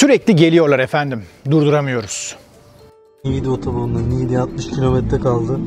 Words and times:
Sürekli 0.00 0.36
geliyorlar 0.36 0.78
efendim. 0.78 1.22
Durduramıyoruz. 1.50 2.36
Niğde 3.24 3.50
otobanında 3.50 4.00
Niğde 4.00 4.38
60 4.38 4.70
kilometre 4.70 5.18
kaldı. 5.20 5.60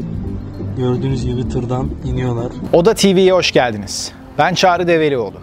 Gördüğünüz 0.77 1.25
gibi 1.25 1.49
tırdan 1.49 1.89
iniyorlar. 2.05 2.51
Oda 2.73 2.93
TV'ye 2.93 3.31
hoş 3.31 3.51
geldiniz. 3.51 4.11
Ben 4.37 4.53
Çağrı 4.53 4.87
Develioğlu. 4.87 5.37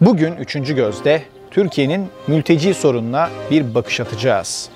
Bugün 0.00 0.36
Üçüncü 0.36 0.74
Göz'de 0.74 1.22
Türkiye'nin 1.50 2.06
mülteci 2.26 2.74
sorununa 2.74 3.30
bir 3.50 3.74
bakış 3.74 4.00
atacağız. 4.00 4.70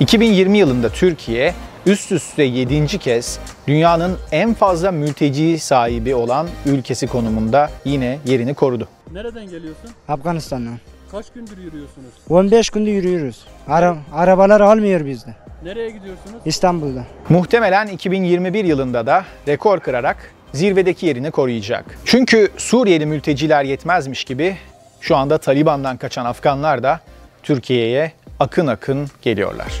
...2020 0.00 0.56
yılında 0.56 0.88
Türkiye 0.88 1.54
üst 1.86 2.12
üste 2.12 2.42
7. 2.42 2.98
kez 2.98 3.38
dünyanın 3.68 4.18
en 4.32 4.54
fazla 4.54 4.90
mülteci 4.92 5.58
sahibi 5.58 6.14
olan 6.14 6.48
ülkesi 6.66 7.06
konumunda 7.06 7.70
yine 7.84 8.18
yerini 8.26 8.54
korudu. 8.54 8.88
Nereden 9.12 9.44
geliyorsun? 9.44 9.90
Afganistan'dan. 10.08 10.78
Kaç 11.10 11.26
gündür 11.34 11.58
yürüyorsunuz? 11.58 12.08
15 12.28 12.70
gündür 12.70 12.90
yürüyoruz. 12.90 13.44
Ara, 13.68 13.96
arabalar 14.12 14.60
almıyor 14.60 15.06
bizde. 15.06 15.34
Nereye 15.64 15.90
gidiyorsunuz? 15.90 16.42
İstanbul'da. 16.44 17.04
Muhtemelen 17.28 17.86
2021 17.86 18.64
yılında 18.64 19.06
da 19.06 19.24
rekor 19.48 19.80
kırarak 19.80 20.16
zirvedeki 20.52 21.06
yerini 21.06 21.30
koruyacak. 21.30 21.84
Çünkü 22.04 22.48
Suriyeli 22.56 23.06
mülteciler 23.06 23.64
yetmezmiş 23.64 24.24
gibi 24.24 24.56
şu 25.00 25.16
anda 25.16 25.38
Taliban'dan 25.38 25.96
kaçan 25.96 26.24
Afganlar 26.24 26.82
da 26.82 27.00
Türkiye'ye 27.42 28.12
akın 28.40 28.66
akın 28.66 29.08
geliyorlar. 29.22 29.72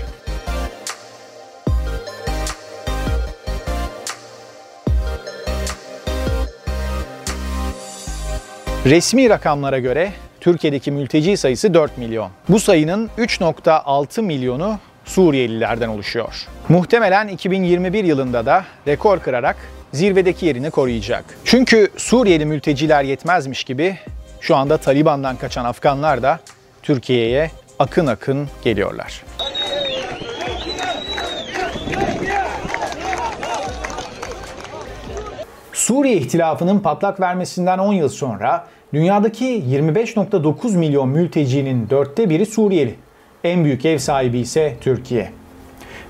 Resmi 8.86 9.30
rakamlara 9.30 9.78
göre 9.78 10.12
Türkiye'deki 10.40 10.90
mülteci 10.90 11.36
sayısı 11.36 11.74
4 11.74 11.98
milyon. 11.98 12.30
Bu 12.48 12.60
sayının 12.60 13.10
3.6 13.18 14.22
milyonu 14.22 14.78
Suriyelilerden 15.04 15.88
oluşuyor. 15.88 16.46
Muhtemelen 16.68 17.28
2021 17.28 18.04
yılında 18.04 18.46
da 18.46 18.64
rekor 18.86 19.20
kırarak 19.20 19.56
zirvedeki 19.92 20.46
yerini 20.46 20.70
koruyacak. 20.70 21.24
Çünkü 21.44 21.90
Suriyeli 21.96 22.46
mülteciler 22.46 23.04
yetmezmiş 23.04 23.64
gibi 23.64 23.98
şu 24.40 24.56
anda 24.56 24.76
Taliban'dan 24.76 25.36
kaçan 25.36 25.64
Afganlar 25.64 26.22
da 26.22 26.40
Türkiye'ye 26.82 27.50
akın 27.80 28.06
akın 28.06 28.48
geliyorlar. 28.64 29.22
Suriye 35.72 36.16
ihtilafının 36.16 36.78
patlak 36.78 37.20
vermesinden 37.20 37.78
10 37.78 37.92
yıl 37.92 38.08
sonra 38.08 38.66
dünyadaki 38.92 39.44
25.9 39.44 40.78
milyon 40.78 41.08
mültecinin 41.08 41.90
dörtte 41.90 42.30
biri 42.30 42.46
Suriyeli. 42.46 42.94
En 43.44 43.64
büyük 43.64 43.84
ev 43.84 43.98
sahibi 43.98 44.38
ise 44.38 44.76
Türkiye. 44.80 45.30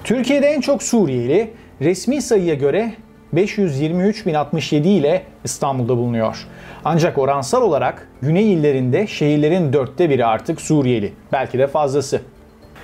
Türkiye'de 0.05 0.47
en 0.47 0.61
çok 0.61 0.83
Suriyeli 0.83 1.51
resmi 1.81 2.23
sayıya 2.23 2.55
göre 2.55 2.93
523.067 3.34 4.75
ile 4.89 5.23
İstanbul'da 5.45 5.97
bulunuyor. 5.97 6.47
Ancak 6.84 7.19
oransal 7.19 7.62
olarak 7.62 8.09
güney 8.23 8.53
illerinde 8.53 9.06
şehirlerin 9.06 9.73
dörtte 9.73 10.11
biri 10.11 10.27
artık 10.27 10.61
Suriyeli. 10.61 11.12
Belki 11.33 11.58
de 11.58 11.67
fazlası. 11.67 12.20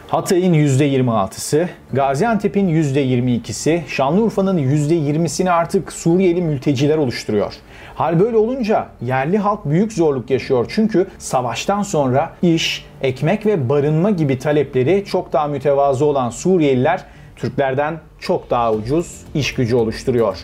Hatay'ın 0.08 0.54
%26'sı, 0.54 1.68
Gaziantep'in 1.92 2.68
%22'si, 2.68 3.80
Şanlıurfa'nın 3.88 4.58
%20'sini 4.58 5.50
artık 5.50 5.92
Suriyeli 5.92 6.42
mülteciler 6.42 6.98
oluşturuyor. 6.98 7.54
Hal 7.94 8.20
böyle 8.20 8.36
olunca 8.36 8.86
yerli 9.02 9.38
halk 9.38 9.64
büyük 9.64 9.92
zorluk 9.92 10.30
yaşıyor 10.30 10.66
çünkü 10.68 11.06
savaştan 11.18 11.82
sonra 11.82 12.32
iş, 12.42 12.84
ekmek 13.02 13.46
ve 13.46 13.68
barınma 13.68 14.10
gibi 14.10 14.38
talepleri 14.38 15.04
çok 15.04 15.32
daha 15.32 15.46
mütevazı 15.46 16.04
olan 16.04 16.30
Suriyeliler 16.30 17.04
Türklerden 17.36 18.00
çok 18.18 18.50
daha 18.50 18.72
ucuz 18.72 19.20
iş 19.34 19.54
gücü 19.54 19.76
oluşturuyor. 19.76 20.38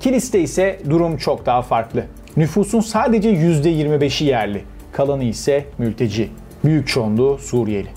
Kilis'te 0.00 0.40
ise 0.40 0.80
durum 0.90 1.16
çok 1.16 1.46
daha 1.46 1.62
farklı. 1.62 2.04
Nüfusun 2.36 2.80
sadece 2.80 3.30
%25'i 3.30 4.26
yerli, 4.26 4.64
kalanı 4.92 5.24
ise 5.24 5.64
mülteci. 5.78 6.30
Büyük 6.64 6.88
çoğunluğu 6.88 7.38
Suriyeli. 7.38 7.88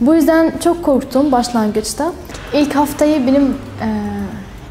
Bu 0.00 0.14
yüzden 0.14 0.58
çok 0.64 0.84
korktum 0.84 1.32
başlangıçta. 1.32 2.12
İlk 2.54 2.76
haftayı 2.76 3.26
benim 3.26 3.44
e, 3.82 3.88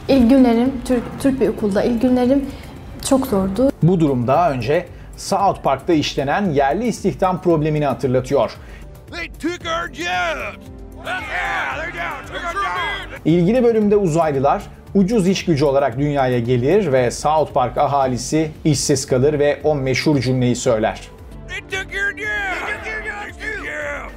ilk 0.07 0.29
günlerim, 0.29 0.71
Türk, 0.85 1.03
Türk 1.19 1.41
bir 1.41 1.47
okulda 1.47 1.83
ilk 1.83 2.01
günlerim 2.01 2.45
çok 3.09 3.27
zordu. 3.27 3.69
Bu 3.83 3.99
durum 3.99 4.27
daha 4.27 4.51
önce 4.51 4.85
South 5.17 5.63
Park'ta 5.63 5.93
işlenen 5.93 6.49
yerli 6.49 6.87
istihdam 6.87 7.41
problemini 7.41 7.85
hatırlatıyor. 7.85 8.51
They 9.11 9.27
took 9.27 9.61
our 9.65 9.93
jobs. 9.93 10.67
İlgili 13.25 13.63
bölümde 13.63 13.95
uzaylılar 13.95 14.63
ucuz 14.95 15.27
iş 15.27 15.45
gücü 15.45 15.65
olarak 15.65 15.97
dünyaya 15.99 16.39
gelir 16.39 16.91
ve 16.91 17.11
South 17.11 17.53
Park 17.53 17.77
ahalisi 17.77 18.51
işsiz 18.65 19.07
kalır 19.07 19.39
ve 19.39 19.59
o 19.63 19.75
meşhur 19.75 20.19
cümleyi 20.19 20.55
söyler. 20.55 21.01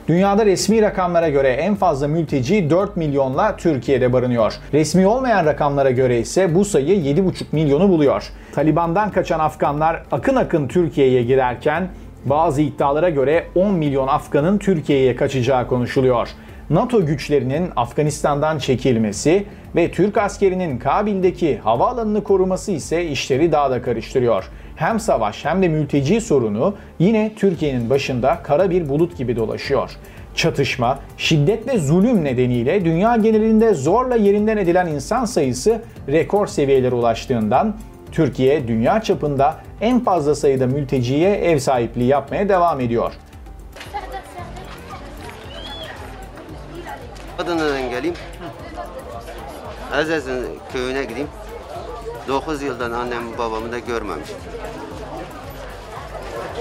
Dünyada 0.09 0.47
resmi 0.47 0.83
rakamlara 0.83 1.29
göre 1.29 1.49
en 1.49 1.75
fazla 1.75 2.09
mülteci 2.09 2.71
4 2.71 2.97
milyonla 2.97 3.57
Türkiye'de 3.57 4.13
barınıyor. 4.13 4.55
Resmi 4.73 5.07
olmayan 5.07 5.47
rakamlara 5.47 5.91
göre 5.91 6.19
ise 6.19 6.55
bu 6.55 6.65
sayı 6.65 7.01
7,5 7.01 7.45
milyonu 7.53 7.89
buluyor. 7.89 8.33
Taliban'dan 8.53 9.11
kaçan 9.11 9.39
Afganlar 9.39 10.03
akın 10.13 10.37
akın 10.37 10.69
Türkiye'ye 10.69 11.23
girerken 11.23 11.89
bazı 12.25 12.63
iddialara 12.63 13.09
göre 13.09 13.47
10 13.55 13.75
milyon 13.75 14.09
Afganın 14.09 14.59
Türkiye'ye 14.59 15.17
kaçacağı 15.17 15.67
konuşuluyor. 15.67 16.29
NATO 16.71 17.07
güçlerinin 17.07 17.71
Afganistan'dan 17.77 18.59
çekilmesi 18.59 19.45
ve 19.77 19.91
Türk 19.91 20.19
askerinin 20.19 20.79
Kabil'deki 20.79 21.59
havaalanını 21.59 22.25
koruması 22.25 22.73
ise 22.73 23.07
işleri 23.07 23.53
daha 23.53 23.71
da 23.71 23.83
karıştırıyor. 23.83 24.45
Hem 24.77 25.01
savaş 25.01 25.45
hem 25.45 25.63
de 25.63 25.69
mülteci 25.69 26.21
sorunu 26.21 26.75
yine 26.99 27.33
Türkiye'nin 27.37 27.91
başında 27.91 28.39
kara 28.43 28.71
bir 28.71 28.89
bulut 28.89 29.19
gibi 29.19 29.37
dolaşıyor. 29.37 29.91
Çatışma, 30.35 30.99
şiddet 31.17 31.69
ve 31.69 31.79
zulüm 31.79 32.25
nedeniyle 32.25 32.85
dünya 32.85 33.17
genelinde 33.17 33.75
zorla 33.75 34.17
yerinden 34.17 34.57
edilen 34.57 34.87
insan 34.87 35.25
sayısı 35.25 35.83
rekor 36.09 36.47
seviyelere 36.47 36.95
ulaştığından 36.95 37.77
Türkiye 38.13 38.69
dünya 38.69 39.03
çapında 39.03 39.57
en 39.81 40.01
fazla 40.01 40.35
sayıda 40.35 40.67
mülteciye 40.67 41.31
ev 41.31 41.59
sahipliği 41.59 42.07
yapmaya 42.07 42.49
devam 42.49 42.81
ediyor. 42.81 43.13
Adana'dan 47.41 47.91
geleyim. 47.91 48.15
Azaz'ın 49.93 50.47
köyüne 50.73 51.05
gideyim. 51.05 51.29
9 52.29 52.63
yıldan 52.63 52.91
annemi 52.93 53.39
babamı 53.39 53.73
da 53.73 53.79
görmemişim. 53.79 54.37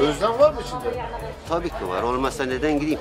Özlem 0.02 0.40
var 0.40 0.54
mı 0.54 0.60
içinde? 0.62 1.02
Tabii 1.50 1.70
ki 1.70 1.88
var. 1.90 2.04
Olmazsa 2.04 2.46
neden 2.46 2.80
gideyim? 2.80 3.00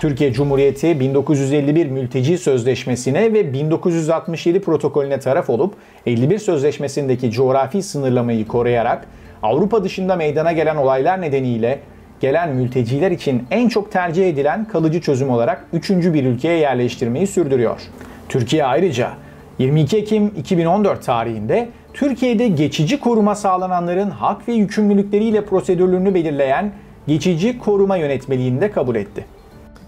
Türkiye 0.00 0.32
Cumhuriyeti 0.32 1.00
1951 1.00 1.86
Mülteci 1.86 2.38
Sözleşmesi'ne 2.38 3.32
ve 3.32 3.52
1967 3.52 4.60
protokolüne 4.60 5.20
taraf 5.20 5.50
olup 5.50 5.74
51 6.06 6.38
Sözleşmesi'ndeki 6.38 7.30
coğrafi 7.30 7.82
sınırlamayı 7.82 8.46
koruyarak 8.46 9.06
Avrupa 9.42 9.84
dışında 9.84 10.16
meydana 10.16 10.52
gelen 10.52 10.76
olaylar 10.76 11.20
nedeniyle 11.20 11.80
gelen 12.20 12.48
mülteciler 12.48 13.10
için 13.10 13.46
en 13.50 13.68
çok 13.68 13.92
tercih 13.92 14.28
edilen 14.28 14.64
kalıcı 14.64 15.00
çözüm 15.00 15.30
olarak 15.30 15.66
üçüncü 15.72 16.14
bir 16.14 16.24
ülkeye 16.24 16.58
yerleştirmeyi 16.58 17.26
sürdürüyor. 17.26 17.80
Türkiye 18.28 18.64
ayrıca 18.64 19.10
22 19.58 19.96
Ekim 19.96 20.26
2014 20.26 21.04
tarihinde 21.04 21.68
Türkiye'de 21.94 22.48
geçici 22.48 23.00
koruma 23.00 23.34
sağlananların 23.34 24.10
hak 24.10 24.48
ve 24.48 24.52
yükümlülükleriyle 24.52 25.44
prosedürlerini 25.44 26.14
belirleyen 26.14 26.72
geçici 27.06 27.58
koruma 27.58 27.96
yönetmeliğini 27.96 28.60
de 28.60 28.70
kabul 28.70 28.96
etti. 28.96 29.26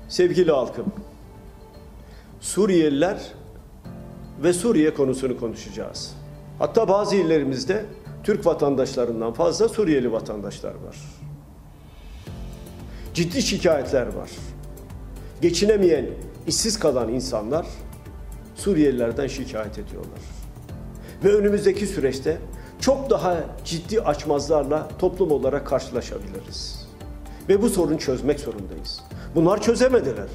Sevgili 0.09 0.51
halkım, 0.51 0.87
Suriyeliler 2.41 3.19
ve 4.43 4.53
Suriye 4.53 4.95
konusunu 4.95 5.41
konuşacağız. 5.41 6.15
Hatta 6.59 6.89
bazı 6.89 7.17
illerimizde 7.17 7.85
Türk 8.25 8.47
vatandaşlarından 8.47 9.33
fazla 9.33 9.69
Suriyeli 9.69 10.13
vatandaşlar 10.13 10.75
var. 10.75 10.97
Ciddi 13.15 13.43
şikayetler 13.43 14.07
var. 14.07 14.31
Geçinemeyen, 15.41 16.07
işsiz 16.47 16.79
kalan 16.79 17.09
insanlar 17.09 17.67
Suriyelilerden 18.55 19.27
şikayet 19.27 19.79
ediyorlar. 19.79 20.21
Ve 21.25 21.33
önümüzdeki 21.33 21.87
süreçte 21.87 22.39
çok 22.81 23.11
daha 23.11 23.37
ciddi 23.65 24.01
açmazlarla 24.01 24.89
toplum 24.99 25.31
olarak 25.31 25.67
karşılaşabiliriz. 25.67 26.89
Ve 27.49 27.63
bu 27.63 27.69
sorunu 27.69 27.99
çözmek 27.99 28.41
zorundayız. 28.41 29.01
Bunlar 29.35 29.63
çözemediler. 29.63 30.29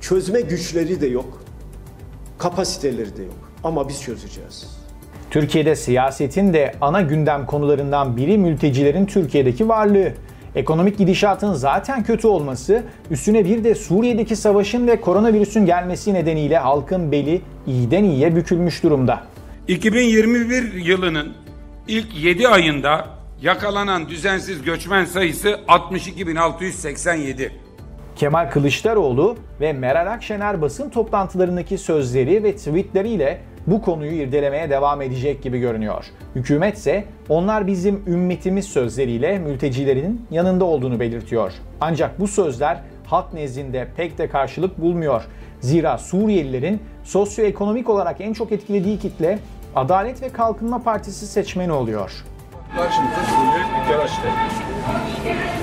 Çözme 0.00 0.40
güçleri 0.40 1.00
de 1.00 1.06
yok. 1.06 1.42
Kapasiteleri 2.38 3.16
de 3.16 3.22
yok. 3.22 3.50
Ama 3.64 3.88
biz 3.88 4.02
çözeceğiz. 4.02 4.66
Türkiye'de 5.30 5.76
siyasetin 5.76 6.52
de 6.52 6.74
ana 6.80 7.00
gündem 7.00 7.46
konularından 7.46 8.16
biri 8.16 8.38
mültecilerin 8.38 9.06
Türkiye'deki 9.06 9.68
varlığı. 9.68 10.12
Ekonomik 10.56 10.98
gidişatın 10.98 11.52
zaten 11.52 12.02
kötü 12.02 12.26
olması, 12.26 12.82
üstüne 13.10 13.44
bir 13.44 13.64
de 13.64 13.74
Suriye'deki 13.74 14.36
savaşın 14.36 14.86
ve 14.86 15.00
koronavirüsün 15.00 15.66
gelmesi 15.66 16.14
nedeniyle 16.14 16.58
halkın 16.58 17.12
beli 17.12 17.40
iyiden 17.66 18.04
iyiye 18.04 18.36
bükülmüş 18.36 18.82
durumda. 18.82 19.20
2021 19.68 20.72
yılının 20.72 21.32
ilk 21.88 22.24
7 22.24 22.48
ayında 22.48 23.06
yakalanan 23.42 24.08
düzensiz 24.08 24.62
göçmen 24.62 25.04
sayısı 25.04 25.48
62.687. 25.68 27.50
Kemal 28.16 28.50
Kılıçdaroğlu 28.50 29.36
ve 29.60 29.72
Meral 29.72 30.12
Akşener 30.12 30.62
basın 30.62 30.90
toplantılarındaki 30.90 31.78
sözleri 31.78 32.42
ve 32.42 32.56
tweetleriyle 32.56 33.40
bu 33.66 33.82
konuyu 33.82 34.12
irdelemeye 34.12 34.70
devam 34.70 35.02
edecek 35.02 35.42
gibi 35.42 35.60
görünüyor. 35.60 36.04
Hükümet 36.34 36.76
ise 36.76 37.04
onlar 37.28 37.66
bizim 37.66 38.02
ümmetimiz 38.06 38.64
sözleriyle 38.64 39.38
mültecilerin 39.38 40.26
yanında 40.30 40.64
olduğunu 40.64 41.00
belirtiyor. 41.00 41.52
Ancak 41.80 42.20
bu 42.20 42.28
sözler 42.28 42.80
halk 43.06 43.32
nezdinde 43.34 43.88
pek 43.96 44.18
de 44.18 44.28
karşılık 44.28 44.80
bulmuyor. 44.80 45.22
Zira 45.60 45.98
Suriyelilerin 45.98 46.80
sosyoekonomik 47.04 47.90
olarak 47.90 48.20
en 48.20 48.32
çok 48.32 48.52
etkilediği 48.52 48.98
kitle 48.98 49.38
Adalet 49.74 50.22
ve 50.22 50.28
Kalkınma 50.28 50.82
Partisi 50.82 51.26
seçmeni 51.26 51.72
oluyor. 51.72 52.24
Karşımızda 52.76 53.16
Suriyeli 53.30 53.64
dükkan 53.84 54.04
açtı. 54.04 54.28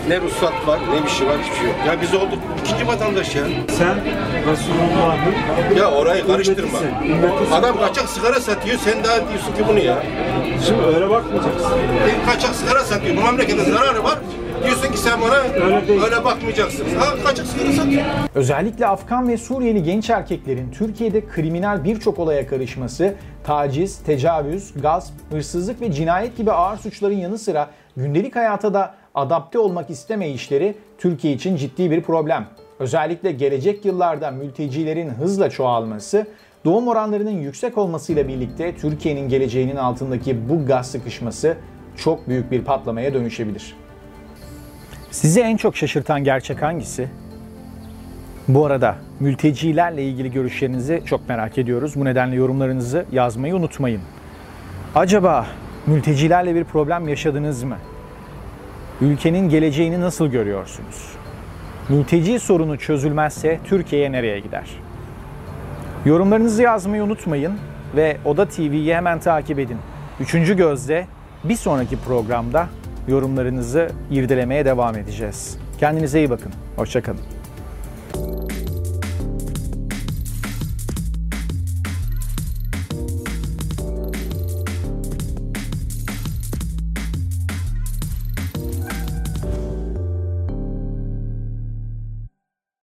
Ne 0.07 0.21
ruhsat 0.21 0.67
var, 0.67 0.79
ne 0.93 1.03
bir 1.05 1.09
şey 1.09 1.27
var, 1.27 1.37
hiçbir 1.43 1.55
şey 1.57 1.65
yok. 1.67 1.75
Ya 1.87 2.01
biz 2.01 2.13
olduk 2.15 2.39
ikinci 2.65 2.87
vatandaş 2.87 3.35
ya. 3.35 3.43
Sen 3.77 3.95
Resulullah'ın 4.51 5.75
Ya 5.77 5.91
orayı 5.91 6.27
karıştırma. 6.27 6.79
Adam 7.51 7.79
kaçak 7.79 8.09
sigara 8.09 8.39
satıyor, 8.39 8.77
sen 8.79 9.03
daha 9.03 9.15
diyorsun 9.29 9.53
ki 9.53 9.63
bunu 9.69 9.79
ya. 9.79 10.03
Şimdi 10.67 10.81
öyle 10.95 11.09
bakmayacaksın. 11.09 11.71
Bir 12.07 12.31
kaçak 12.31 12.55
sigara 12.55 12.79
satıyor, 12.83 13.17
bu 13.17 13.21
memlekete 13.21 13.63
zararı 13.63 14.03
var. 14.03 14.19
Diyorsun 14.63 14.91
ki 14.91 14.97
sen 14.97 15.21
bana 15.21 15.35
Öyle 15.35 15.87
değil. 15.87 16.01
öyle 16.03 16.25
bakmayacaksın. 16.25 16.85
Ha 16.99 17.05
kaçak 17.23 17.45
sigara 17.45 17.71
satıyor. 17.71 18.03
Özellikle 18.35 18.87
Afgan 18.87 19.27
ve 19.27 19.37
Suriyeli 19.37 19.83
genç 19.83 20.09
erkeklerin 20.09 20.71
Türkiye'de 20.71 21.27
kriminal 21.27 21.83
birçok 21.83 22.19
olaya 22.19 22.47
karışması, 22.47 23.15
taciz, 23.43 23.97
tecavüz, 23.97 24.73
gasp, 24.81 25.13
hırsızlık 25.31 25.81
ve 25.81 25.91
cinayet 25.91 26.37
gibi 26.37 26.51
ağır 26.51 26.77
suçların 26.77 27.17
yanı 27.17 27.37
sıra 27.37 27.69
gündelik 27.97 28.35
hayata 28.35 28.73
da 28.73 28.95
adapte 29.15 29.59
olmak 29.59 29.89
istemeyişleri 29.89 30.75
Türkiye 30.97 31.33
için 31.33 31.55
ciddi 31.55 31.91
bir 31.91 32.01
problem. 32.01 32.45
Özellikle 32.79 33.31
gelecek 33.31 33.85
yıllarda 33.85 34.31
mültecilerin 34.31 35.09
hızla 35.09 35.49
çoğalması, 35.49 36.27
doğum 36.65 36.87
oranlarının 36.87 37.31
yüksek 37.31 37.77
olmasıyla 37.77 38.27
birlikte 38.27 38.75
Türkiye'nin 38.75 39.29
geleceğinin 39.29 39.75
altındaki 39.75 40.49
bu 40.49 40.65
gaz 40.65 40.91
sıkışması 40.91 41.57
çok 41.97 42.27
büyük 42.27 42.51
bir 42.51 42.61
patlamaya 42.61 43.13
dönüşebilir. 43.13 43.75
Sizi 45.11 45.41
en 45.41 45.57
çok 45.57 45.77
şaşırtan 45.77 46.23
gerçek 46.23 46.61
hangisi? 46.61 47.09
Bu 48.47 48.65
arada 48.65 48.95
mültecilerle 49.19 50.03
ilgili 50.03 50.31
görüşlerinizi 50.31 51.01
çok 51.05 51.29
merak 51.29 51.57
ediyoruz. 51.57 51.93
Bu 51.95 52.05
nedenle 52.05 52.35
yorumlarınızı 52.35 53.05
yazmayı 53.11 53.55
unutmayın. 53.55 54.01
Acaba 54.95 55.47
mültecilerle 55.87 56.55
bir 56.55 56.63
problem 56.63 57.07
yaşadınız 57.07 57.63
mı? 57.63 57.77
Ülkenin 59.01 59.49
geleceğini 59.49 60.01
nasıl 60.01 60.27
görüyorsunuz? 60.27 61.11
Mülteci 61.89 62.39
sorunu 62.39 62.77
çözülmezse 62.77 63.59
Türkiye 63.65 64.11
nereye 64.11 64.39
gider? 64.39 64.69
Yorumlarınızı 66.05 66.63
yazmayı 66.63 67.03
unutmayın 67.03 67.53
ve 67.95 68.17
Oda 68.25 68.45
TV'yi 68.45 68.95
hemen 68.95 69.19
takip 69.19 69.59
edin. 69.59 69.77
Üçüncü 70.19 70.57
Göz'de 70.57 71.05
bir 71.43 71.55
sonraki 71.55 71.97
programda 71.97 72.67
yorumlarınızı 73.07 73.89
irdelemeye 74.11 74.65
devam 74.65 74.97
edeceğiz. 74.97 75.57
Kendinize 75.79 76.19
iyi 76.19 76.29
bakın. 76.29 76.51
Hoşçakalın. 76.75 77.38